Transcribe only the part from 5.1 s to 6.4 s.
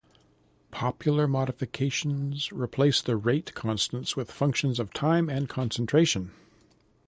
and concentration.